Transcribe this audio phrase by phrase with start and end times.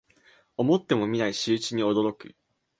[0.57, 2.35] 思ってもみない仕打ちに驚く